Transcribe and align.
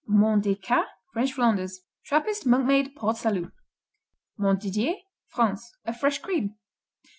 Mont 0.07 0.37
des 0.39 0.55
Cats 0.55 0.87
French 1.13 1.31
Flanders 1.33 1.81
Trappist 2.07 2.47
monk 2.47 2.65
made 2.65 2.95
Port 2.95 3.17
Salut. 3.17 3.51
Montdidier 4.39 4.95
France 5.29 5.75
A 5.85 5.93
fresh 5.93 6.17
cream. 6.17 6.55